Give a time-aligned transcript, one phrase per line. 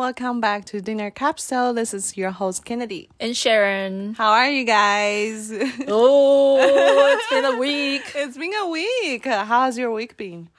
[0.00, 1.72] Welcome back to Dinner Capsule.
[1.72, 3.08] This is your host Kennedy.
[3.18, 4.12] And Sharon.
[4.12, 5.50] How are you guys?
[5.88, 8.02] Oh, it's been a week.
[8.14, 9.24] it's been a week.
[9.24, 10.50] How's your week been?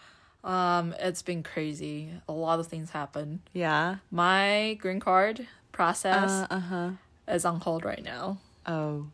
[0.44, 2.10] Um, it's been crazy.
[2.28, 3.42] A lot of things happen.
[3.54, 3.98] Yeah.
[4.10, 6.90] My green card process Uh huh.
[7.28, 8.40] is on hold right now.
[8.66, 9.06] Oh.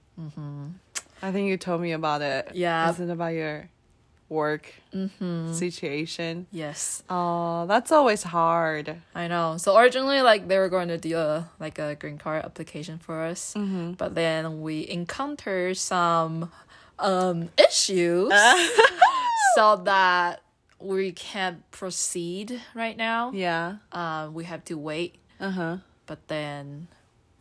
[1.21, 2.52] I think you told me about it.
[2.54, 2.90] Yeah.
[2.90, 3.68] Is it about your
[4.34, 4.73] work
[5.54, 6.47] situation?
[6.51, 8.97] Yes, Oh, that's always hard.
[9.15, 9.57] I know.
[9.57, 13.21] So originally, like they were going to do a like a green card application for
[13.21, 13.54] us,
[13.97, 16.51] but then we encountered some
[17.00, 18.32] um issues,
[19.55, 20.41] so that
[20.79, 23.32] we can't proceed right now.
[23.33, 23.77] Yeah.
[23.91, 25.15] Um, we have to wait.
[25.39, 25.77] Uh huh.
[26.05, 26.88] but then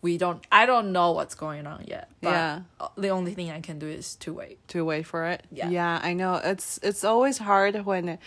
[0.02, 2.60] we don't i don't know what's going on yet but Yeah.
[2.96, 5.40] the only thing i can do is to wait to wait for it.
[5.52, 5.68] Yeah.
[5.70, 6.34] Yeah, I know.
[6.52, 8.18] It's it's always hard when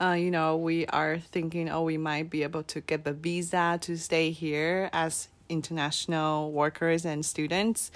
[0.00, 3.78] uh you know, we are thinking oh we might be able to get the visa
[3.82, 7.90] to stay here as international workers and students.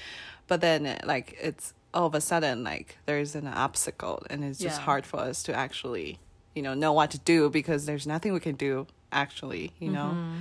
[0.47, 4.79] But then like it's all of a sudden like there's an obstacle and it's just
[4.79, 4.85] Yeah.
[4.85, 6.19] hard for us to actually,
[6.55, 10.11] you know, know what to do because there's nothing we can do actually, you know.
[10.15, 10.39] Mm-hmm.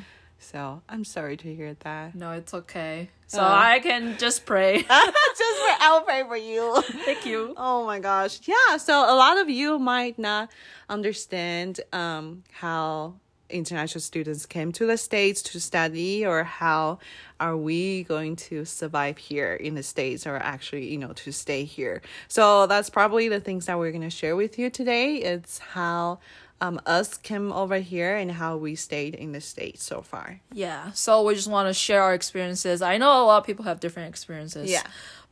[0.52, 2.14] So I'm sorry to hear that.
[2.16, 3.74] no it's okay so Uh.
[3.76, 4.74] i can just pray
[5.42, 6.82] just for I'll pray for you.
[7.08, 8.40] thank you Oh my gosh.
[8.46, 8.78] Yeah.
[8.78, 10.50] So a lot of you might not
[10.90, 13.16] understand um, how
[13.50, 17.00] international students came to the States to study or how
[17.40, 21.64] are we going to survive here in the States or actually, you know, to stay
[21.64, 22.02] here.
[22.28, 25.16] So that's probably the things that we're going to share with you today.
[25.18, 26.20] It's how
[26.64, 30.28] um, us came over here and how we stayed in the States so far.
[30.54, 33.66] yeah so we just want to share our experiences i know a lot of people
[33.70, 34.84] have different experiences Yeah.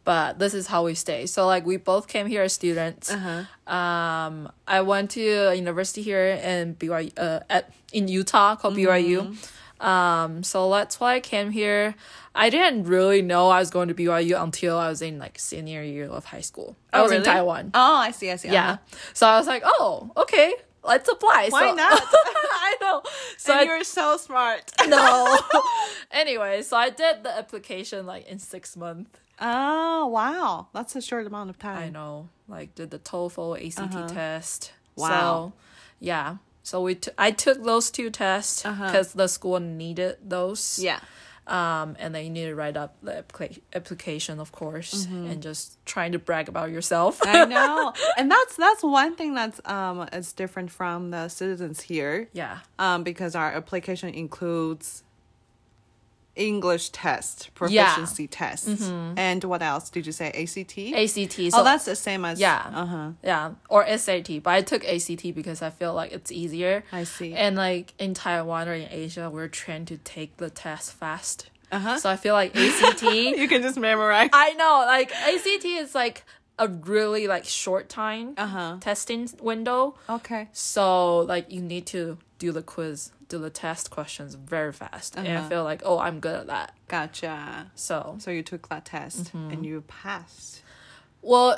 [0.04, 3.42] but this is how we stay so like we both came here as students Uh-huh.
[3.80, 7.64] um i went to a university here in byu uh, at
[7.98, 9.08] in utah called Mm-hmm.
[9.08, 9.20] byu
[9.92, 11.96] um so that's why i came here
[12.36, 15.82] i didn't really know i was going to byu until i was in like senior
[15.94, 18.30] year of high school i Oh, was in taiwan Oh, I see.
[18.30, 18.50] I see.
[18.50, 18.78] yeah
[19.14, 22.04] so i was like oh okay let's apply Why So- not?
[22.64, 23.02] i know
[23.38, 24.72] so I, you're so smart.
[24.88, 25.38] no
[26.12, 30.68] anyway so i did the application like in six months Oh, wow.
[30.72, 31.82] That's a short amount of time.
[31.82, 34.08] I know, like did the TOEFL ACT uh-huh.
[34.08, 34.72] test.
[34.96, 35.10] Wow.
[35.10, 35.54] So,
[36.00, 36.38] yeah.
[36.62, 38.86] So we t- I took those two tests uh-huh.
[38.86, 40.78] because the school needed those.
[40.80, 41.00] Yeah.
[41.48, 45.84] Um, and then you need to write up the applica- application, of course, and just
[45.86, 47.20] trying to brag about yourself.
[47.24, 47.94] I know.
[48.18, 52.30] And that's that's one thing that's um is different from the citizens here.
[52.34, 52.60] yeah.
[52.80, 55.04] Um because our application includes
[56.36, 58.68] English test, proficiency test.
[59.18, 60.28] And what else did you say?
[60.32, 60.78] ACT?
[60.78, 61.52] ACT.
[61.52, 62.72] So oh, that's the same as yeah.
[62.74, 63.12] Uh-huh.
[63.24, 64.42] yeah, or SAT.
[64.44, 66.84] But I took ACT because I feel like it's easier.
[66.92, 67.34] I see.
[67.34, 71.50] And like in Taiwan or in Asia, we're trained to take the test fast.
[71.72, 71.98] Uh-huh.
[71.98, 73.04] So I feel like ACT.
[73.42, 74.30] You can just memorize.
[74.34, 76.24] I know, like ACT is like
[76.60, 78.78] a really like short time Uh-huh.
[78.82, 79.96] testing window.
[80.10, 80.48] Okay.
[80.52, 85.16] So like you need to do the quiz, do the test questions very fast.
[85.16, 85.50] And I Uh-huh.
[85.50, 86.70] feel like, oh, I'm good at that.
[86.88, 87.72] Gotcha.
[87.76, 89.52] So So you took that test Mm-hmm.
[89.52, 90.62] and you passed.
[91.22, 91.50] well,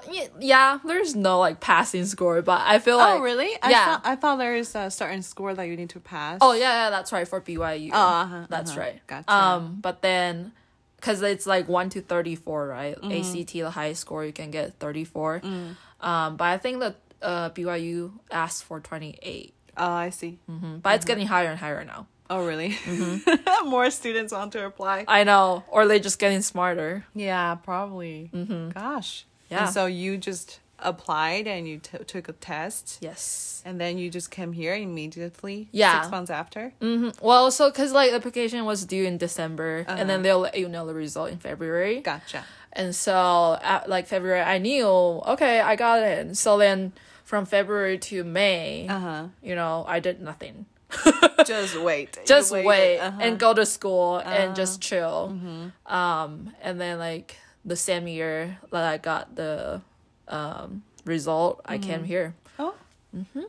[0.41, 3.51] yeah, there's no like passing score, but I feel like oh, really?
[3.63, 3.85] I yeah.
[3.85, 6.39] thought I thought there is a certain score that you need to pass.
[6.41, 7.91] Oh yeah, yeah, that's right for BYU.
[7.93, 8.79] Oh, uh-huh, that's uh-huh.
[8.83, 8.97] right.
[9.07, 9.31] Gotcha.
[9.33, 10.51] Um, but then,
[10.99, 12.95] cause it's like one to thirty four, right?
[12.99, 13.39] Mm-hmm.
[13.39, 15.39] ACT, the highest score you can get thirty four.
[15.39, 15.77] Mm.
[16.01, 19.53] Um, but I think that uh BYU asked for twenty eight.
[19.77, 20.39] Oh, I see.
[20.49, 20.77] Mm-hmm.
[20.77, 22.07] But it's getting higher and higher now.
[22.29, 22.69] Oh, really?
[22.71, 23.69] Mm-hmm.
[23.69, 25.05] More students want to apply.
[25.07, 27.05] I know, or they're just getting smarter.
[27.13, 28.29] Yeah, probably.
[28.73, 29.25] Gosh.
[29.49, 29.65] Yeah.
[29.65, 33.61] And so you just applied and you t- took a test, Yes.
[33.65, 35.67] and then you just came here immediately.
[35.71, 36.01] Yeah.
[36.01, 36.73] Six months after.
[36.81, 40.57] hmm Well, so cause like the application was due in December, and then they'll let
[40.57, 42.01] you know the result in February.
[42.01, 42.45] Gotcha.
[42.73, 46.35] And so, at like February, I knew, okay, I got it.
[46.37, 46.91] So then,
[47.33, 49.23] from February to May, Uh huh.
[49.41, 50.67] you know, I did nothing.
[51.47, 52.19] just wait.
[52.27, 53.17] Just wait Uh-huh.
[53.19, 55.35] and go to school and just chill.
[55.87, 59.81] Um, and then like the same year that I got the
[60.27, 62.35] um result, I came here.
[62.59, 62.75] Oh,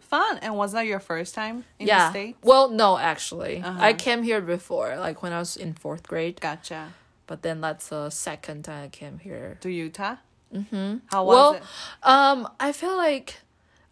[0.01, 0.39] fun.
[0.41, 2.07] And was that your first time in yeah.
[2.07, 2.39] the States?
[2.43, 3.79] Well, no, actually, Uh-huh.
[3.89, 6.41] I came here before, like when I was in fourth grade.
[6.41, 6.95] Gotcha.
[7.27, 9.59] But then that's the second time I came here.
[9.61, 10.17] To Utah?
[10.55, 11.05] Mm-hmm.
[11.13, 11.63] How was well, it?
[12.03, 13.44] um, I feel like,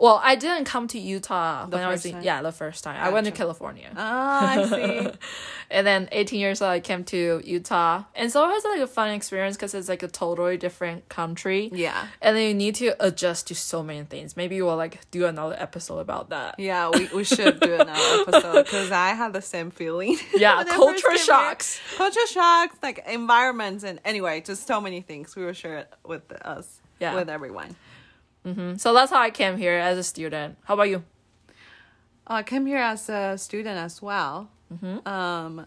[0.03, 2.23] Well, I didn't come to Utah The when I was in, time?
[2.25, 2.99] yeah the first time.
[3.01, 5.11] I went to California, Ah, I see.
[5.71, 8.89] and then 18 years old I came to Utah, and so it was like a
[8.89, 11.71] fun experience because it's like a totally different country.
[11.73, 12.09] yeah.
[12.21, 14.37] And then you need to adjust to so many things.
[14.37, 16.59] Maybe we'll like do another episode about that.
[16.59, 20.19] Yeah, we, we should do another episode because I had the same feeling.
[20.35, 21.25] Yeah, when I first culture came here.
[21.27, 21.81] shocks.
[21.97, 26.27] Culture shocks, like environments, and anyway, just so many things we will share it with
[26.55, 27.15] us, Yeah.
[27.15, 27.77] with everyone.
[28.79, 30.57] So that's how I came here as a student.
[30.65, 31.05] How about you?
[32.27, 34.51] Oh, I came here as a student as well.
[35.07, 35.67] Um,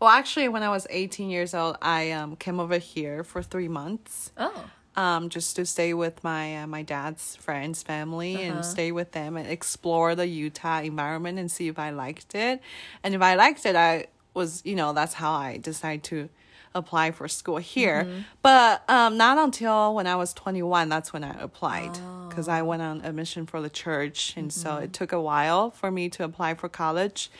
[0.00, 3.68] well, actually, when I was 18 years old, I um, came over here for three
[3.68, 4.32] months.
[4.36, 4.64] Oh,
[4.96, 9.36] um, just to stay with my uh, my dad's friends, family, and stay with them
[9.36, 12.60] and explore the Utah environment and see if I liked it.
[13.02, 16.28] And if I liked it, I was you know that's how I decided to
[16.74, 18.06] apply for school here.
[18.42, 22.62] But um, not until when I was twenty one, that's when I applied because I
[22.62, 26.08] went on a mission for the church, and so it took a while for me
[26.10, 27.30] to apply for college,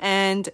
[0.00, 0.48] and.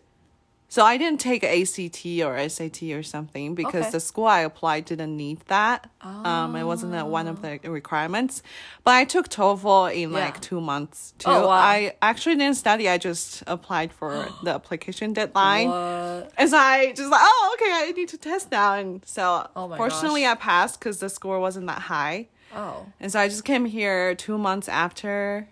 [0.72, 3.90] So I didn't take ACT or SAT or something because Okay.
[3.90, 5.90] the school I applied didn't need that.
[6.00, 8.42] Um, it wasn't a, one of the requirements.
[8.82, 10.24] But I took TOEFL in Yeah.
[10.24, 11.28] like two months too.
[11.28, 11.60] Oh, wow.
[11.74, 12.88] I actually didn't study.
[12.88, 15.68] I just applied for the application deadline.
[15.68, 16.32] what?
[16.38, 18.72] And so I just like, oh, okay, I need to test now.
[18.72, 20.38] And so Oh my fortunately, gosh.
[20.38, 22.28] I passed because the score wasn't that high.
[22.56, 25.48] Oh, And so I just came here two months after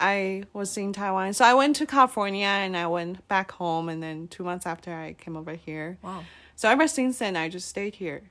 [0.00, 1.32] I was in Taiwan.
[1.34, 3.88] So I went to California and I went back home.
[3.88, 5.98] And then two months after, I came over here.
[6.02, 6.24] wow.
[6.56, 8.22] So ever since then, I just stayed here.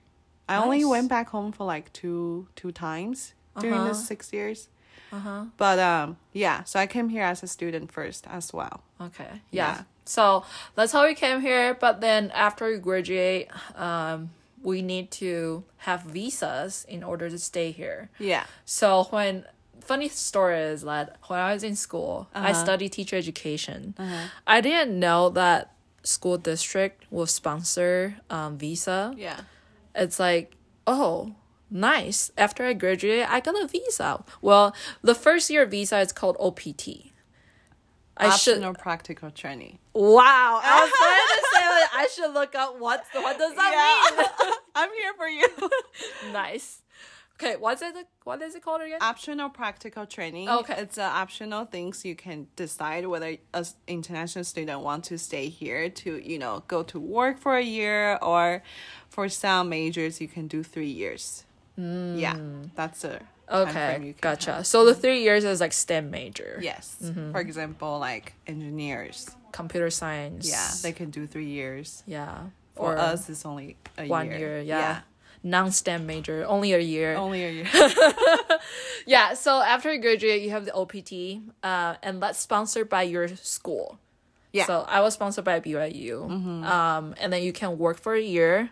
[0.48, 3.88] I only went back home for like two two times during Uh-huh.
[3.90, 4.68] the six years.
[5.12, 5.44] Uh huh.
[5.58, 6.64] But um, yeah.
[6.64, 8.82] So I came here as a student first as well.
[9.02, 9.42] Okay.
[9.52, 9.76] Yeah.
[9.78, 9.84] Yeah.
[10.06, 10.44] So
[10.76, 11.74] that's how we came here.
[11.76, 14.30] But then after we graduate, um,
[14.62, 18.10] we need to have visas in order to stay here.
[18.20, 18.46] Yeah.
[18.66, 19.46] So when
[19.84, 22.64] funny story is that when I was in school, I Uh-huh.
[22.64, 23.96] studied teacher education.
[24.48, 25.74] I didn't know that
[26.04, 29.14] school district will sponsor um, visa.
[29.18, 29.42] Yeah.
[29.96, 30.56] It's like,
[30.88, 31.36] oh,
[31.70, 32.32] nice.
[32.38, 34.24] After I graduated, I got a visa.
[34.42, 37.12] Well, the first year visa is called OPT.
[38.22, 39.80] I should Optional practical training.
[39.94, 43.72] Wow, I was trying to say like, I should look up what what does that
[44.18, 44.26] mean?
[44.76, 45.48] I'm here for you.
[46.34, 46.82] nice.
[47.42, 47.96] Okay, what's it?
[48.26, 48.98] What is it called again?
[49.02, 50.50] optional practical training.
[50.50, 50.76] Okay.
[50.78, 55.48] It's uh, optional things you can decide whether a s- international student want to stay
[55.48, 58.62] here to, you know, go to work for a year or
[59.10, 61.46] for some majors you can do 3 years.
[61.78, 62.36] Yeah.
[62.76, 64.54] That's a Okay, you can gotcha.
[64.56, 64.68] have.
[64.68, 66.60] So the three years is like STEM major.
[66.62, 66.98] Yes.
[67.02, 67.32] Mm-hmm.
[67.32, 69.32] For example, like engineers.
[69.54, 70.48] Computer science.
[70.52, 72.04] Yeah, they can do 3 years.
[72.06, 72.48] yeah.
[72.76, 74.38] For or us it's only a one year.
[74.40, 74.62] year.
[74.62, 75.02] Yeah.
[75.44, 77.16] Non-STEM major, only a year.
[77.16, 77.68] Only a year.
[79.06, 79.34] Yeah.
[79.34, 83.98] So after you graduate, you have the OPT, uh, and that's sponsored by your school.
[84.52, 84.66] Yeah.
[84.66, 86.30] So I was sponsored by BYU.
[86.64, 88.70] Um, and then you can work for a year.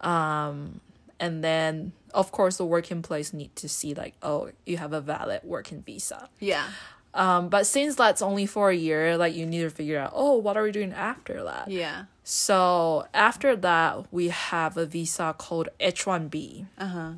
[0.00, 0.80] Um,
[1.20, 5.00] and then of course the working place need to see like, oh, you have a
[5.00, 6.28] valid working visa.
[6.40, 6.66] yeah.
[7.14, 10.36] Um, but since that's only for a year, like you need to figure out, oh,
[10.36, 11.70] what are we doing after that?
[11.70, 12.04] Yeah.
[12.22, 16.66] So after that, we have a visa called H1B.
[16.78, 17.12] Uh huh.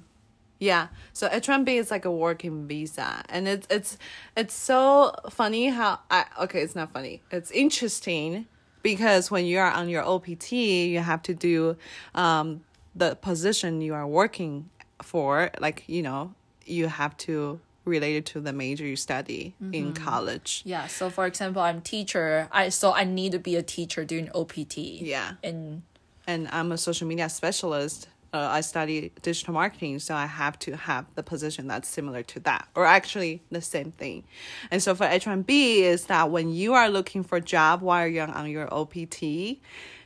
[0.59, 0.89] Yeah.
[1.13, 3.25] So H1B is like a working visa.
[3.29, 3.99] And it's it's
[4.37, 7.23] it's so funny how I okay, it's not funny.
[7.31, 8.47] It's interesting
[8.83, 11.77] because when you are on your OPT, you have to do
[12.15, 12.63] um
[12.95, 14.69] the position you are working
[15.03, 16.35] for, like, you know,
[16.67, 17.61] you have to
[17.91, 20.63] relate it to the major you study in college.
[20.65, 20.87] Yeah.
[20.87, 22.49] So for example, I'm teacher.
[22.53, 24.79] I so I need to be a teacher doing OPT.
[24.79, 25.33] Yeah.
[25.43, 25.83] And
[26.27, 28.09] and I'm a social media specialist.
[28.33, 32.39] Uh, I study digital marketing, so I have to have the position that's similar to
[32.41, 34.23] that, or actually the same thing.
[34.71, 38.31] And so for H1B is that when you are looking for a job while you're
[38.31, 39.23] on your OPT,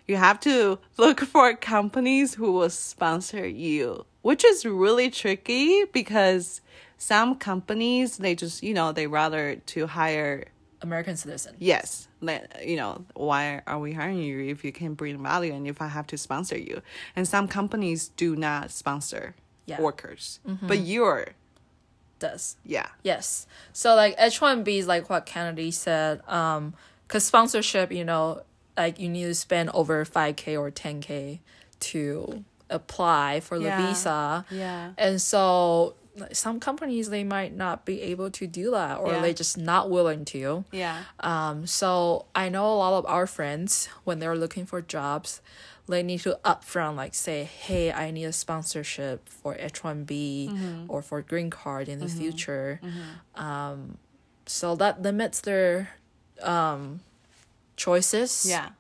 [0.07, 6.63] you have to look for companies who will sponsor you, which is really tricky because
[6.99, 10.45] some companies they just you know they rather to hire
[10.83, 11.55] American citizen.
[11.59, 12.09] yes
[12.65, 15.89] you know why are we hiring you if you can bring value and if i
[15.89, 16.81] have to sponsor you
[17.17, 19.35] and some companies do not sponsor
[19.67, 19.81] Yeah.
[19.81, 21.29] workers but you're
[22.19, 22.57] Does.
[22.65, 23.47] yeah Yes.
[23.73, 26.23] So like H1B is like what Kennedy said.
[26.29, 26.73] Um,
[27.09, 28.43] cause sponsorship, you know,
[28.77, 31.41] like you need to spend over five k or ten k
[31.81, 33.87] to apply for the Yeah.
[33.89, 34.45] visa.
[34.51, 35.95] yeah And so
[36.33, 39.23] some companies they might not be able to do that or Yeah.
[39.23, 40.65] they just not willing to.
[40.71, 45.41] yeah Um, so I know a lot of our friends when they're looking for jobs,
[45.89, 50.51] they need to upfront like say, "Hey, I need a sponsorship for H one B
[50.89, 52.81] or for green card in the future."
[53.35, 53.99] Um,
[54.47, 55.91] so that limits their
[56.43, 57.01] um
[57.77, 58.47] choices.
[58.49, 58.71] Yeah.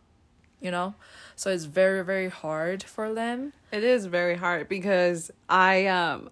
[0.60, 0.94] You know?
[1.36, 3.52] So it's very, very hard for them.
[3.72, 6.30] It is very hard because I um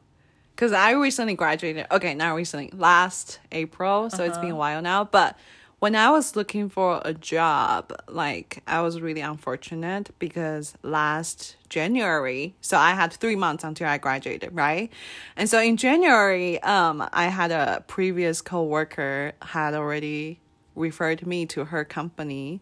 [0.55, 1.87] because I recently graduated.
[1.91, 4.11] Okay, not recently, last April.
[4.11, 5.05] So it's been a while now.
[5.05, 5.37] But
[5.83, 12.55] when I was looking for a job, like I was really unfortunate because last January,
[12.61, 14.93] so I had three months until I graduated, right?
[15.37, 20.39] And so in January, um, I had a previous coworker had already
[20.77, 22.61] referred me to her company,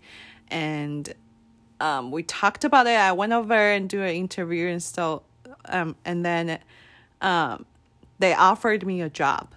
[0.48, 1.12] and
[1.78, 2.96] um, we talked about it.
[2.96, 5.24] I went over and do an interview and so,
[5.66, 6.58] um, and then,
[7.20, 7.66] um,
[8.20, 9.48] they offered me a job.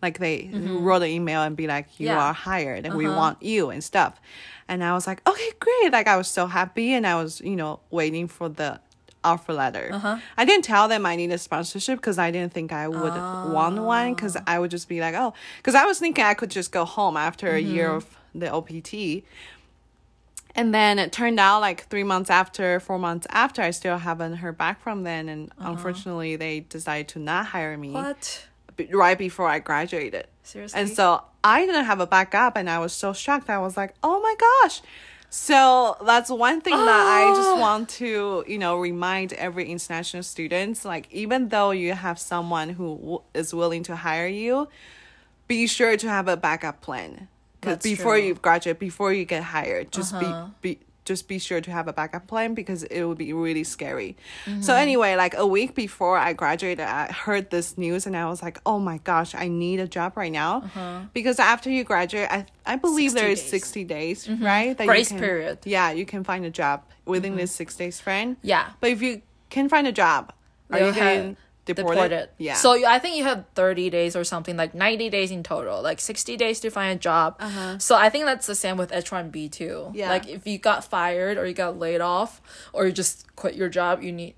[0.00, 0.82] Like they mm-hmm.
[0.82, 2.18] wrote an email and be like, "You Yeah.
[2.18, 3.16] are hired, and we uh-huh.
[3.16, 4.20] want you and stuff."
[4.68, 7.56] And I was like, "Okay, great!" Like I was so happy, and I was, you
[7.56, 8.80] know, waiting for the
[9.22, 9.88] offer letter.
[9.92, 10.18] Uh-huh.
[10.36, 13.14] I didn't tell them I needed sponsorship because I didn't think I would
[13.56, 14.14] want one ah.
[14.14, 16.84] because I would just be like, "Oh," because I was thinking I could just go
[16.84, 17.96] home after a year mm-hmm.
[17.96, 19.24] of the OPT.
[20.56, 24.34] And then it turned out like three months after, four months after, I still haven't
[24.36, 25.28] heard back from them.
[25.28, 25.72] And uh-huh.
[25.72, 28.46] unfortunately, they decided to not hire me What?
[28.92, 30.28] right before I graduated.
[30.44, 30.80] Seriously?
[30.80, 33.50] And so I didn't have a backup, and I was so shocked.
[33.50, 34.80] I was like, oh my gosh.
[35.30, 37.58] So that's one thing that I just oh.
[37.58, 40.84] want to, you know, remind every international students.
[40.84, 44.68] Like, even though you have someone who w- is willing to hire you,
[45.48, 47.26] be sure to have a backup plan.
[47.64, 48.26] Because before true.
[48.26, 50.46] you graduate, before you get hired, just Uh-huh.
[50.62, 53.62] be be just be sure to have a backup plan because it would be really
[53.62, 54.16] scary.
[54.46, 54.62] Mm-hmm.
[54.62, 58.42] So anyway, like a week before I graduated, I heard this news and I was
[58.42, 60.62] like, "Oh my gosh, I need a job right now."
[61.12, 63.50] Because after you graduate, I I believe 60 there is days.
[63.50, 64.74] 60 days, right?
[64.78, 65.58] That you Grace can- period.
[65.64, 68.38] Yeah, you can find a job within this 6 days frame.
[68.42, 68.70] Yeah.
[68.80, 70.32] But if you can find a job,
[70.70, 72.28] are They'll you getting have deported?
[72.38, 72.54] Yeah.
[72.54, 76.00] So I think you have 30 days or something, like 90 days in total, like
[76.00, 77.36] 60 days to find a job.
[77.40, 77.78] Uh-huh.
[77.78, 79.90] So I think that's the same with H1B too.
[79.94, 80.10] Yeah.
[80.10, 82.40] Like if you got fired or you got laid off
[82.72, 84.34] or you just quit your job, you need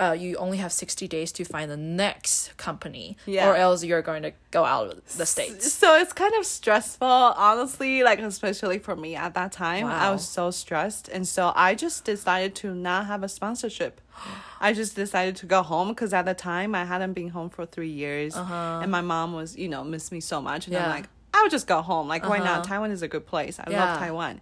[0.00, 3.48] uh, you only have 60 days to find the next company Yeah.
[3.48, 5.72] or else you're going to go out of the states.
[5.72, 9.86] So it's kind of stressful, honestly, like especially for me at that time.
[9.86, 11.08] I was so stressed.
[11.08, 14.00] And so I just decided to not have a sponsorship.
[14.60, 17.66] I just decided to go home because at the time I hadn't been home for
[17.66, 18.36] three years.
[18.36, 20.66] And my mom was, you know, missed me so much.
[20.66, 20.90] And I'm Uh-huh.
[20.98, 22.08] Like, I would just go home.
[22.08, 22.44] Like, why Uh-huh.
[22.56, 22.64] not?
[22.64, 23.58] Taiwan is a good place.
[23.60, 23.84] I Yeah.
[23.84, 24.40] love Taiwan.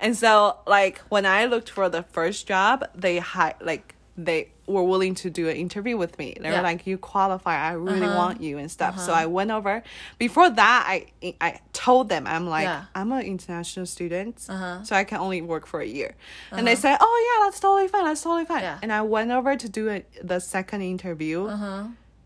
[0.00, 4.82] And so, like, when I looked for the first job, they hi- like, they were
[4.82, 6.36] willing to do an interview with me.
[6.40, 6.56] They Yeah.
[6.56, 7.56] were like, "You qualify.
[7.70, 8.16] I really Uh-huh.
[8.22, 9.82] want you and stuff." So I went over.
[10.18, 11.06] Before that, I
[11.40, 12.86] I told them I'm like Yeah.
[12.96, 14.82] I'm an international student, Uh-huh.
[14.82, 16.16] so I can only work for a year.
[16.50, 18.04] And they said, "Oh yeah, that's totally fine.
[18.04, 18.78] That's totally fine." Yeah.
[18.82, 21.84] And I went over to do it the second interview, Uh-huh.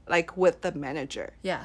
[0.08, 1.28] like with the manager.
[1.42, 1.64] Yeah.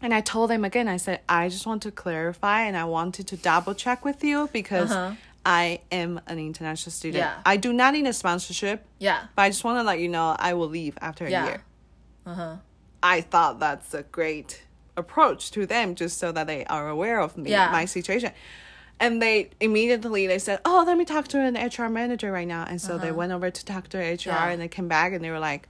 [0.00, 3.26] And I told them again, I said, I just want to clarify and I wanted
[3.26, 5.14] to double check with you because Uh-huh.
[5.48, 7.22] I am an international student.
[7.22, 7.38] Yeah.
[7.46, 9.20] I do not need a sponsorship, Yeah.
[9.34, 11.44] but I just want to let you know I will leave after a Yeah.
[11.46, 11.64] year.
[12.26, 12.56] Uh-huh.
[13.02, 14.62] I thought that's a great
[14.96, 17.70] approach to them just so that they are aware of me, Yeah.
[17.72, 18.32] my situation.
[19.00, 22.64] And they immediately they said, "Oh, let me talk to an HR manager right now."
[22.68, 24.46] And so they went over to talk to HR Uh-huh.
[24.46, 24.52] Yeah.
[24.52, 25.66] and they came back and they were like,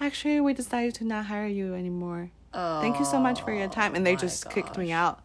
[0.00, 2.30] "Actually, we decided to not hire you anymore.
[2.54, 5.20] Oh, Thank you so much for your time." And they just kicked me out.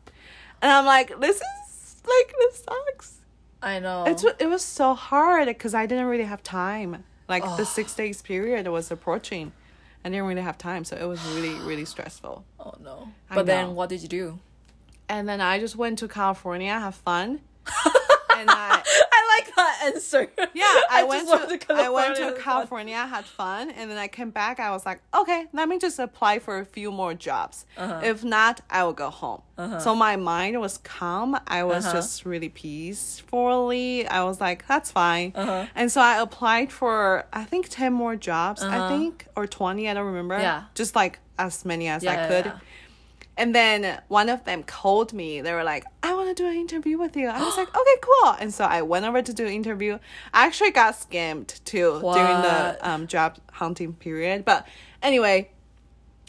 [0.61, 3.19] And I'm like, "This is like this sucks."
[3.63, 4.03] I know.
[4.05, 7.03] It's it was so hard because I didn't really have time.
[7.27, 9.53] Like the six days period was approaching.
[10.05, 12.43] I didn't really have time, so it was really really stressful.
[12.59, 13.07] oh no.
[13.29, 13.53] I But know.
[13.53, 14.39] then what did you do?
[15.07, 17.39] And then I just went to California, have fun.
[18.37, 20.27] and I I like that answer.
[20.53, 22.41] yeah, I, went just to, I went California to fun.
[22.43, 24.59] California, had fun, and then I came back.
[24.59, 27.65] I was like, okay, let me just apply for a few more jobs.
[27.77, 28.01] Uh-huh.
[28.03, 29.41] If not, I will go home.
[29.79, 31.37] So my mind was calm.
[31.47, 31.93] I was Uh-huh.
[31.97, 34.07] just really peacefully.
[34.07, 35.31] I was like, that's fine.
[35.35, 35.65] Uh-huh.
[35.75, 38.61] And so I applied for I think ten more jobs.
[38.63, 39.89] I think or twenty.
[39.89, 40.35] I don't remember.
[40.35, 40.43] Uh-huh.
[40.43, 40.63] Yeah.
[40.75, 42.45] just like as many as Yeah, I yeah, could.
[42.45, 42.59] yeah.
[43.35, 45.41] And then one of them called me.
[45.41, 47.27] They were like, I want to do an interview with you.
[47.27, 48.35] I was like, okay, cool.
[48.39, 49.97] And so I went over to do an interview.
[50.33, 54.45] I actually got scammed too during the um, job hunting period.
[54.45, 54.67] But
[55.01, 55.49] anyway,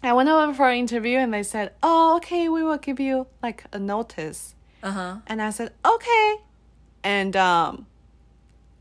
[0.03, 3.27] I went over for an interview and they said, oh, okay, we will give you
[3.43, 4.55] like a notice.
[4.83, 5.17] Uh-huh.
[5.27, 6.37] And I said, okay.
[7.03, 7.87] And um,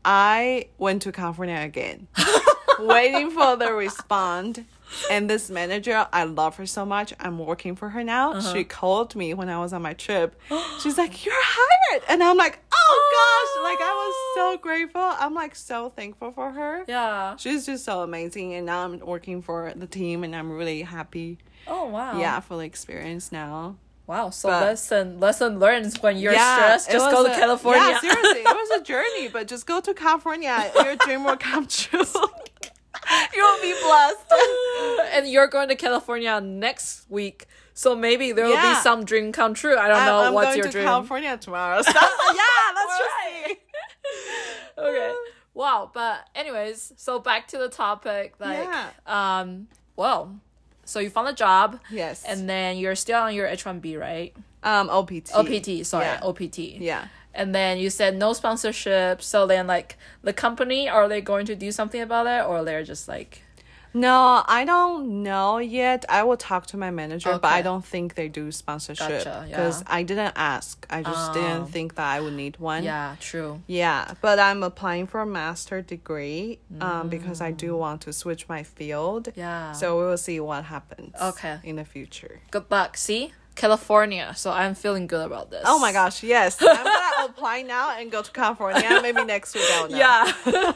[0.04, 2.08] I went to California again,
[2.78, 4.64] waiting for the respond.
[5.10, 7.12] And this manager, I love her so much.
[7.20, 8.32] I'm working for her now.
[8.32, 8.52] Uh-huh.
[8.52, 10.40] She called me when I was on my trip.
[10.82, 15.00] She's like, "You're hired," and I'm like, "Oh gosh!" Like I was so grateful.
[15.02, 16.84] I'm like so thankful for her.
[16.88, 17.36] Yeah.
[17.36, 21.38] She's just so amazing, and now I'm working for the team, and I'm really happy.
[21.66, 22.18] Oh wow.
[22.18, 23.76] Yeah, for the experience now.
[24.06, 24.28] Wow.
[24.30, 27.80] So But- lesson lesson learned when you're Yeah, stressed, just go to California.
[27.82, 30.70] Yeah, seriously, it was a journey, but just go to California.
[30.76, 32.02] Your dream will come true.
[33.34, 34.32] You'll be blessed.
[35.14, 37.46] and you're going to California next week.
[37.74, 38.74] So maybe there will Yeah.
[38.74, 39.76] be some dream come true.
[39.76, 40.84] I don't know I'm what's going your to dream.
[40.84, 41.82] California tomorrow.
[41.82, 43.00] So, yeah, Alright.
[43.46, 43.56] see.
[44.78, 45.14] okay.
[45.54, 45.90] Wow.
[45.92, 48.34] But anyways, so back to the topic.
[48.38, 48.90] Like, Yeah.
[49.06, 50.40] um, well,
[50.84, 51.80] so you found a job.
[51.90, 52.24] Yes.
[52.24, 54.34] And then you're still on your H one B, right?
[54.62, 55.30] um, OPT.
[55.34, 55.84] OPT.
[55.84, 56.20] Sorry, Yeah.
[56.22, 56.58] OPT.
[56.58, 57.08] Yeah.
[57.34, 59.20] And then you said no sponsorship.
[59.22, 62.84] So then, like, the company are they going to do something about it, or they're
[62.84, 63.42] just like,
[63.96, 66.04] No, I don't know yet.
[66.08, 69.82] I will talk to my manager, but I don't think they do sponsorship Gotcha, because
[69.82, 69.86] yeah.
[69.88, 70.84] I didn't ask.
[70.90, 71.34] I just Oh.
[71.34, 72.82] didn't think that I would need one.
[72.82, 73.62] yeah, true.
[73.68, 78.48] Yeah, but I'm applying for a master degree um, because I do want to switch
[78.48, 79.26] my field.
[79.28, 79.36] Mm.
[79.36, 79.72] Yeah.
[79.72, 81.14] So we will see what happens.
[81.20, 81.58] Okay.
[81.62, 82.40] In the future.
[82.50, 82.96] Good luck.
[82.96, 84.32] See, California.
[84.34, 85.62] So I'm feeling good about this.
[85.64, 86.58] Oh my gosh, yes.
[86.60, 88.98] I'm gonna apply now and go to California.
[89.00, 89.96] Maybe next week I'll know.
[89.96, 90.32] Yeah.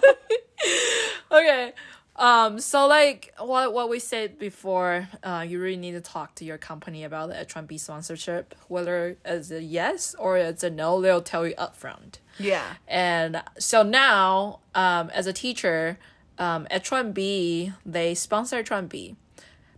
[1.33, 1.73] okay.
[2.19, 2.59] Um.
[2.61, 6.59] So like what what we said before, uh, you really need to talk to your
[6.59, 11.01] company about the H one B sponsorship, whether it's a yes or it's a no.
[11.01, 12.19] They'll tell you upfront.
[12.39, 12.65] Yeah.
[12.87, 15.99] And so now, um, as a teacher,
[16.39, 19.17] um, H1B, they sponsor H1B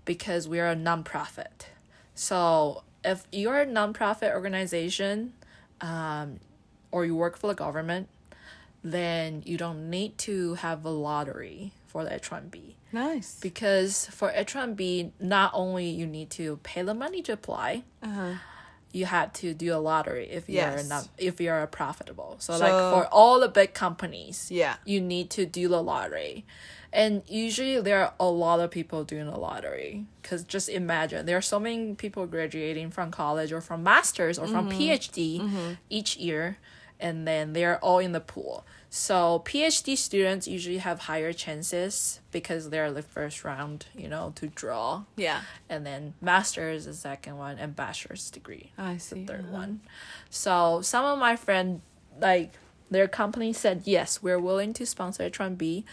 [0.05, 1.67] because we are a nonprofit.
[2.15, 5.33] So if you're a nonprofit organization
[5.81, 6.41] um,
[6.91, 8.09] or you work for the government,
[8.83, 12.75] then you don't need to have a lottery for the H1B.
[12.93, 13.39] Nice.
[13.41, 17.83] Because for H1B, not only you need to pay the money to apply,
[18.93, 20.83] you had to do a lottery if you're Uh-huh.
[20.89, 22.37] Not if you're profitable.
[22.39, 24.77] So, So- like for all the big companies, Yeah.
[24.85, 26.45] you need to do the lottery.
[26.93, 31.37] And usually there are a lot of people doing the lottery because just imagine there
[31.37, 34.55] are so many people graduating from college or from masters or Mm-hmm.
[34.55, 36.59] from PhD each year,
[36.99, 38.65] and then they're all in the pool.
[38.93, 44.49] So PhD students usually have higher chances because they're the first round, you know, to
[44.49, 45.05] draw.
[45.17, 45.43] Yeah.
[45.69, 49.53] and then master's is the second one and bachelor's degree I is the 3rd Uh-huh.
[49.53, 49.81] one.
[50.29, 51.83] So some of my friend
[52.21, 52.55] like
[52.91, 55.85] their company said yes we're willing to sponsor h1b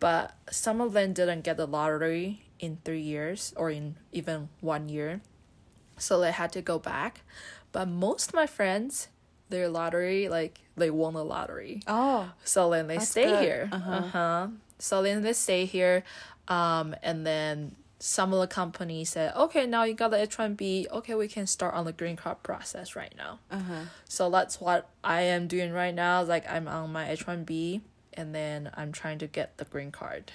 [0.00, 4.88] but some of them didn't get the lottery in three years or in even one
[4.88, 5.20] year.
[5.98, 7.20] So they had to go back.
[7.72, 9.08] But most of my friends
[9.50, 12.30] their lottery like they won the lottery Oh.
[12.44, 13.42] so then they stay good.
[13.42, 13.68] here.
[13.72, 14.46] Uh huh.
[14.78, 16.02] So then they stay here,
[16.48, 20.54] um, and then some of the companies said, "Okay, now you got the H one
[20.54, 20.86] B.
[20.90, 23.84] Okay, we can start on the green card process right now." Uh-huh.
[24.08, 26.22] So that's what I am doing right now.
[26.22, 27.80] Like I'm on my H one B,
[28.12, 30.32] and then I'm trying to get the green card.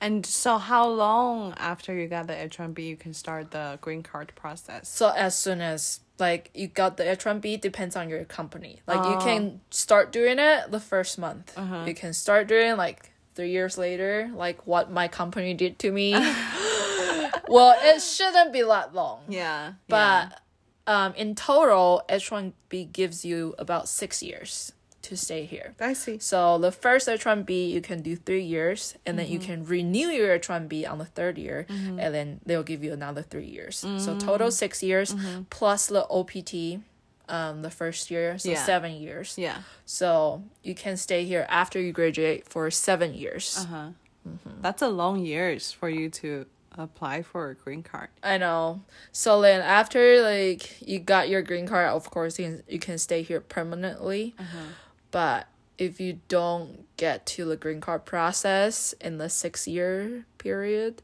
[0.00, 4.32] And so how long after you got the H1B you can start the green card
[4.34, 4.88] process?
[4.88, 8.80] So as soon as like you got the H one B, depends on your company.
[8.86, 9.20] Like you Oh.
[9.24, 11.52] can start doing it the first month.
[11.56, 11.84] Uh-huh.
[11.86, 16.12] You can start doing like three years later, like what my company did to me.
[17.48, 19.20] well, it shouldn't be that long.
[19.28, 19.74] Yeah.
[19.88, 20.40] But
[20.86, 25.74] um, in total, H one B gives you about six years to stay here.
[25.80, 26.18] I see.
[26.18, 29.46] So the first H one B you can do three years, and then you Mm-hmm.
[29.46, 32.92] can renew your H one B on the third year, and then they'll give you
[32.92, 33.76] another three years.
[33.78, 34.18] So Mm-hmm.
[34.18, 35.14] total six years
[35.50, 36.80] plus the OPT,
[37.28, 38.64] um, the first year, so Yeah.
[38.64, 39.36] seven years.
[39.38, 39.58] Yeah.
[39.86, 43.56] So you can stay here after you graduate for seven years.
[43.58, 43.88] Uh-huh.
[44.28, 44.60] Mm-hmm.
[44.60, 46.44] That's a long years for you to
[46.76, 48.08] apply for a green card.
[48.22, 48.82] I know.
[49.12, 52.98] So then after like you got your green card, of course you can, you can
[52.98, 54.34] stay here permanently.
[55.10, 55.46] But
[55.78, 61.02] if you don't get to the green card process in the six year period,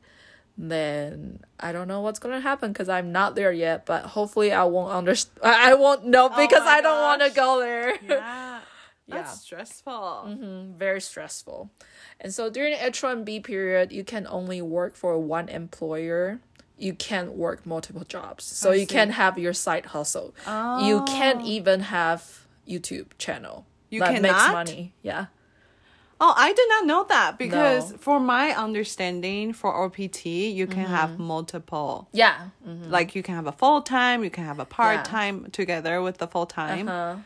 [0.59, 3.87] then I don't know what's gonna happen because I'm not there yet.
[3.87, 5.39] But hopefully I won't understand.
[5.45, 7.97] I won't know because my I don't want to go there.
[8.09, 8.61] Yeah.
[9.09, 9.23] Yeah.
[9.23, 10.25] That's stressful.
[10.27, 11.71] Mhm, very stressful.
[12.21, 16.41] And so during the H1B period, you can only work for one employer.
[16.77, 18.43] You can't work multiple jobs.
[18.43, 20.35] So you can't have your side hustle.
[20.47, 21.47] You can't Oh.
[21.47, 24.53] even have YouTube channel You that makes cannot?
[24.53, 24.93] money.
[25.03, 25.27] Yeah.
[26.19, 27.99] Oh, I did not know that because No.
[27.99, 30.95] for my understanding, for OPT, you can Mm-hmm.
[30.95, 32.09] have multiple.
[32.13, 32.49] Yeah.
[32.67, 32.91] Mhm.
[32.91, 36.17] Like you can have a full time, you can have a part time together with
[36.19, 37.17] the full time, Uh-huh.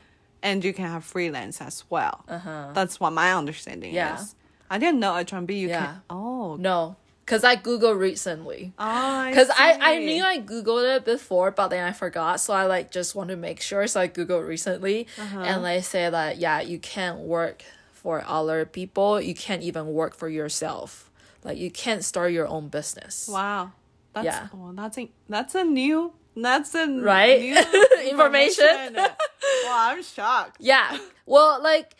[0.42, 2.24] and you can have freelance as well.
[2.28, 2.70] Uh-huh.
[2.74, 4.18] That's what my understanding Yeah.
[4.18, 4.34] is.
[4.68, 5.86] I didn't know H1B you Yeah.
[5.86, 6.02] can.
[6.10, 6.96] Oh, No.
[7.30, 8.72] Because I Googled recently.
[8.76, 10.06] oh Because I, I see.
[10.06, 12.40] knew I Googled it before, but then I forgot.
[12.40, 13.86] So I like just want to make sure.
[13.86, 15.06] So I Googled recently.
[15.16, 15.38] Uh-huh.
[15.40, 17.62] And they say that, yeah, you can't work
[17.92, 19.20] for other people.
[19.20, 21.08] You can't even work for yourself.
[21.44, 23.28] Like you can't start your own business.
[23.30, 23.72] Wow.
[24.12, 24.48] That's, Yeah.
[24.52, 27.40] Well, that's a, that's a new That's an Right?
[27.40, 28.66] new Information.
[28.96, 29.14] well,
[29.68, 30.56] I'm shocked.
[30.58, 30.98] Yeah.
[31.26, 31.94] Well, like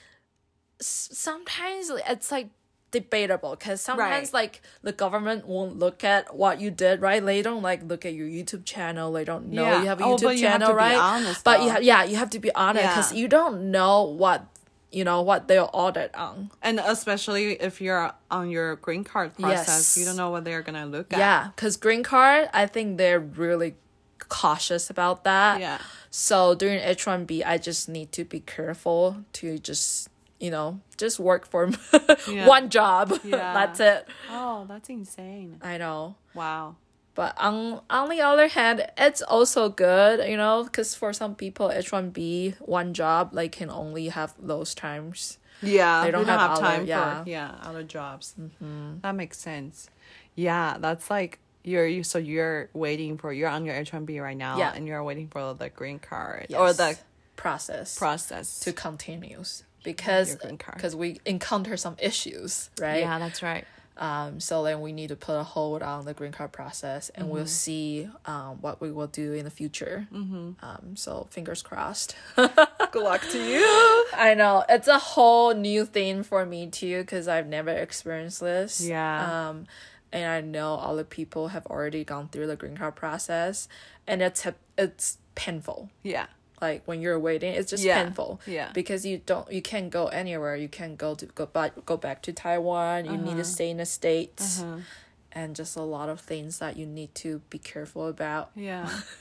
[0.80, 2.48] s- sometimes it's like
[2.90, 4.34] debatable because sometimes Right.
[4.34, 7.24] like the government won't look at what you did, right?
[7.24, 9.12] They don't like look at your YouTube channel.
[9.12, 9.80] They don't know Yeah.
[9.82, 10.96] you have a Oh, YouTube you have channel, be right?
[10.98, 13.18] honest, but you ha- yeah, you have to be honest because Yeah.
[13.18, 14.46] you don't know what
[14.92, 16.50] you know what they'll audit on.
[16.62, 19.96] And especially if you're on your green card process, Yes.
[19.96, 21.18] you don't know what they're gonna look at.
[21.20, 23.76] Yeah, because green card, I think they're really
[24.28, 25.60] cautious about that.
[25.60, 25.78] Yeah.
[26.10, 30.08] So during H one B, I just need to be careful to just
[30.40, 31.70] you know just work for
[32.28, 32.46] Yeah.
[32.46, 33.12] one job.
[33.24, 33.52] Yeah.
[33.54, 34.08] That's it.
[34.30, 35.58] Oh, that's insane.
[35.62, 36.16] I know.
[36.34, 36.76] Wow.
[37.14, 41.70] But on on the other hand, it's also good, you know, because for some people,
[41.70, 45.38] H one B one job like can only have those times.
[45.62, 47.04] Yeah, They don't don't have have, other- time yeah.
[47.14, 47.22] Mm-hmm.
[47.24, 48.34] for yeah other jobs.
[49.02, 49.90] That makes sense.
[50.34, 52.02] Yeah, that's like you're you.
[52.04, 54.72] So you're waiting for you're on your H one B right now, Yeah.
[54.74, 56.96] and you're waiting for the green card or the
[57.36, 60.76] process process to continues because Your green card.
[60.76, 63.00] because we encounter some issues, right?
[63.00, 63.64] Yeah, that's right.
[63.96, 67.26] Um, so then we need to put a hold on the green card process, and
[67.26, 67.34] Mm-hmm.
[67.34, 70.08] we'll see um, what we will do in the future.
[70.10, 70.52] Mm-hmm.
[70.64, 72.16] Um, so fingers crossed.
[72.36, 74.06] Good luck to you.
[74.16, 78.80] I know it's a whole new thing for me too, because I've never experienced this.
[78.80, 79.48] Yeah.
[79.50, 79.66] Um,
[80.12, 83.68] and I know all the people have already gone through the green card process,
[84.06, 84.46] and it's
[84.78, 85.90] it's painful.
[86.02, 86.26] Yeah,
[86.60, 88.02] Like when you're waiting, it's just Yeah.
[88.04, 88.40] painful.
[88.46, 88.70] Yeah.
[88.74, 90.56] Because you don't, you can't go anywhere.
[90.56, 93.06] You can't go to go back, go back to Taiwan.
[93.06, 93.22] You Uh-huh.
[93.22, 94.62] need to stay in the states,
[95.32, 98.50] and just a lot of things that you need to be careful about.
[98.54, 98.88] yeah.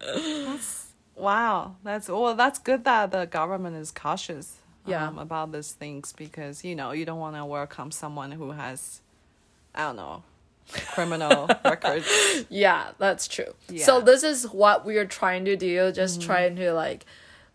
[0.00, 2.34] that's, wow, that's well.
[2.34, 4.56] That's good that the government is cautious.
[4.86, 5.06] Yeah.
[5.06, 9.02] Um, about these things because you know you don't want to welcome someone who has,
[9.74, 10.22] I don't know,
[10.72, 12.06] criminal records.
[12.48, 13.54] Yeah, that's true.
[13.68, 13.84] Yeah.
[13.84, 15.92] So this is what we are trying to do.
[15.92, 16.26] Just mm-hmm.
[16.26, 17.06] trying to like,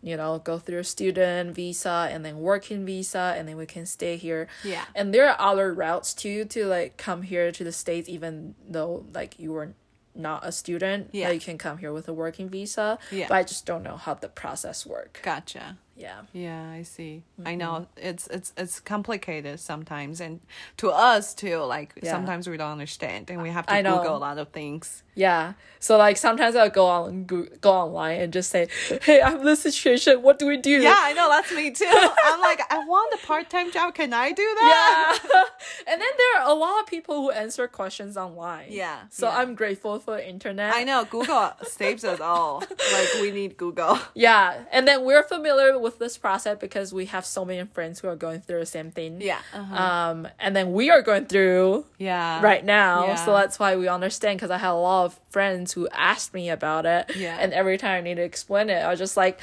[0.02, 3.86] you know, go through a student visa and then working visa, and then we can
[3.86, 4.48] stay here.
[4.64, 4.86] Yeah.
[4.94, 9.06] And there are other routes too to like come here to the states, even though
[9.14, 9.74] like you were
[10.16, 11.10] not a student.
[11.12, 11.32] Yeah.
[11.32, 12.98] You can come here with a working visa.
[13.12, 13.28] Yeah.
[13.28, 15.20] But I just don't know how the process work.
[15.24, 15.78] Gotcha.
[15.96, 16.22] Yeah.
[16.34, 17.24] Yeah, I see.
[17.40, 17.48] Mm-hmm.
[17.48, 20.42] I know it's it's it's complicated sometimes, and
[20.78, 21.60] to us too.
[21.60, 22.12] Like Yeah.
[22.12, 23.74] sometimes we don't understand, and we have to.
[23.82, 25.04] Google a lot of things.
[25.16, 25.54] Yeah.
[25.80, 28.68] So like sometimes I'll go on go, go online and just say,
[29.04, 30.22] "Hey, I'm in this situation.
[30.24, 31.86] What do we do?" Yeah, I know that's me too.
[32.26, 33.94] I'm like, I want a part time job.
[33.94, 35.20] Can I do that?
[35.24, 35.44] Yeah.
[35.94, 38.68] and then there are a lot of people who answer questions online.
[38.72, 39.38] Yeah, So yeah.
[39.38, 40.74] I'm grateful for the internet.
[40.74, 42.64] I know Google saves us all.
[42.94, 44.00] Like we need Google.
[44.16, 44.64] Yeah.
[44.72, 48.16] And then we're familiar with this process because we have so many friends who are
[48.16, 49.22] going through the same thing.
[49.22, 49.40] Yeah.
[49.54, 52.42] Um, and then we are going through Yeah.
[52.42, 53.06] right now.
[53.08, 53.16] Yeah.
[53.26, 56.50] So that's why we understand because I had a lot of friends who asked me
[56.50, 57.16] about it.
[57.16, 57.38] Yeah.
[57.40, 59.40] And every time I need to explain it, I was just like,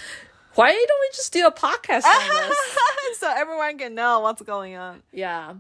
[0.55, 2.79] why don't we just do a podcast on this?
[3.18, 5.03] so everyone can know what's going on.
[5.12, 5.55] Yeah.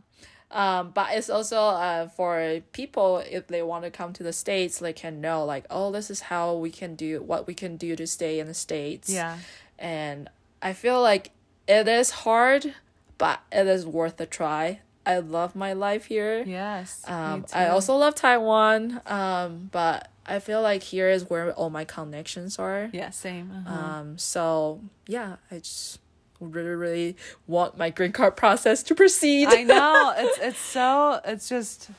[0.50, 4.78] Um, but it's also uh, for people if they want to come to the states,
[4.78, 7.96] they can know like, oh, this is how we can do what we can do
[7.96, 9.08] to stay in the states.
[9.08, 9.38] Yeah.
[9.78, 10.28] And
[10.60, 11.30] I feel like
[11.66, 12.74] it is hard,
[13.16, 14.80] but it is worth a try.
[15.04, 16.42] I love my life here.
[16.44, 17.02] Yes.
[17.06, 19.00] Um, I also love Taiwan.
[19.06, 22.90] Um, but I feel like here is where all my connections are.
[22.92, 23.10] Yeah.
[23.10, 23.50] Same.
[23.66, 23.80] Uh-huh.
[23.80, 25.98] Um, so yeah, I just
[26.40, 29.48] really, really want my green card process to proceed.
[29.48, 30.14] I know.
[30.22, 31.90] It's it's so it's just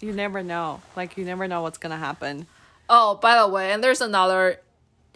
[0.00, 0.82] you never know.
[0.96, 2.46] Like you never know what's gonna happen.
[2.88, 4.60] Oh, by the way, and there's another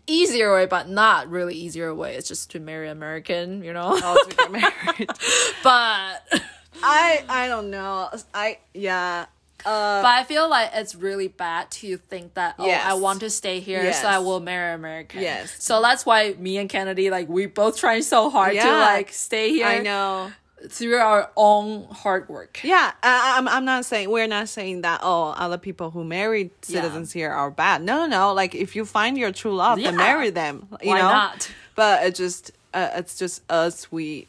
[0.06, 2.14] easier way, but not really easier way.
[2.14, 3.98] It's just to marry American, you know.
[4.02, 5.10] Oh, to get married.
[5.62, 6.40] but
[6.82, 8.10] I I don't know.
[8.34, 9.26] I yeah.
[9.64, 12.84] Uh, but I feel like it's really bad to think that oh Yes.
[12.86, 14.00] I want to stay here, Yes.
[14.02, 15.20] so I will marry American.
[15.22, 15.56] Yes.
[15.64, 19.50] So that's why me and Kennedy like we both trying so hard to like stay
[19.50, 19.66] here.
[19.66, 20.30] I know.
[20.70, 22.60] through our own hard work.
[22.64, 23.46] Yeah, I, I'm.
[23.48, 25.00] I'm not saying we're not saying that.
[25.02, 27.82] Oh, other people who married citizens here are bad.
[27.82, 28.32] No, no, no.
[28.34, 30.66] Like if you find your true love, then marry them.
[30.82, 31.08] You Why know.
[31.08, 31.50] not?
[31.74, 32.52] But it just.
[32.72, 33.90] Uh, it's just us.
[33.92, 34.28] We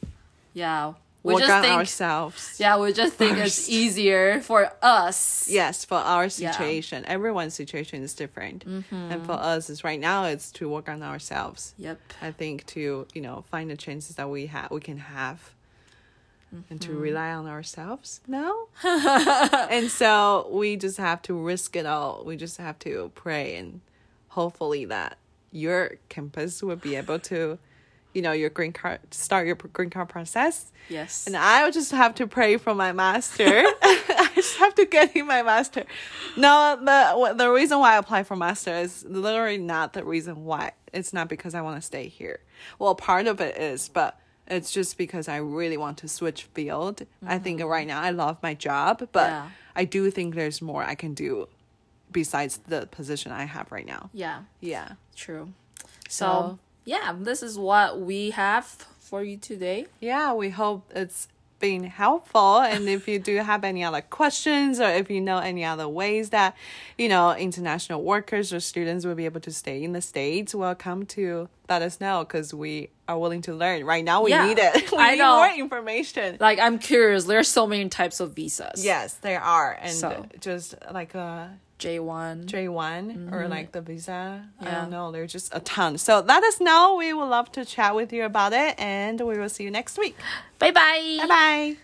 [0.54, 0.94] Yeah.
[1.28, 2.56] We work just on think ourselves.
[2.60, 5.48] Yeah, we just think it's easier for us.
[5.50, 6.30] Yes, for our Yeah.
[6.30, 6.52] Mm-hmm.
[6.54, 11.04] situation, everyone's situation is different, and for us, is right now it's to work on
[11.04, 11.74] ourselves.
[11.78, 12.00] Yep.
[12.22, 15.52] I think to you know find the chances that we have we can have
[16.52, 16.78] and Mm-hmm.
[16.78, 18.70] to rely on ourselves no
[19.70, 23.82] and so we just have to risk it all we just have to pray and
[24.30, 25.18] hopefully that
[25.52, 27.60] your campus will be able to
[28.14, 31.28] you know your green card start your green card process Yes.
[31.28, 33.44] and I will just have to pray for my master.
[33.82, 35.84] I just have to get in my master.
[36.38, 40.72] No, the the reason why I apply for master is literally not the reason why.
[40.94, 42.40] It's not because I want to stay here.
[42.80, 44.18] Well, part of it is, but
[44.48, 47.06] it's just because I really want to switch field.
[47.26, 47.70] I think mm-hmm.
[47.70, 49.50] right now I love my job, but Yeah.
[49.76, 51.50] I do think there's more I can do
[52.12, 54.10] besides the position I have right now.
[54.14, 54.94] Yeah, Yeah.
[55.16, 55.52] true.
[56.08, 59.86] So, So- yeah, this is what we have for you today.
[60.00, 61.28] Yeah, we hope it's
[61.60, 62.60] been helpful.
[62.60, 66.30] And if you do have any other questions or if you know any other ways
[66.30, 66.56] that,
[66.98, 71.06] you know, international workers or students will be able to stay in the States, welcome
[71.08, 73.84] to let us know because we are willing to learn.
[73.86, 74.92] Right now, we Yeah, need it.
[74.92, 75.38] we I need know.
[75.38, 76.38] more information.
[76.40, 77.26] Like, I'm curious.
[77.26, 78.86] there are so many types of visas.
[78.86, 79.78] Yes, there are.
[79.82, 80.26] And So.
[80.40, 82.46] just like a J1.
[82.46, 84.44] J1 or like the visa.
[84.60, 84.74] I Mm-hmm.
[84.74, 85.12] Don't know.
[85.12, 85.98] There's just a ton.
[85.98, 86.96] So let us know.
[86.98, 88.76] We would love to chat with you about it.
[88.80, 90.16] And we will see you next week.
[90.60, 91.18] bye bye.
[91.22, 91.78] Bye bye.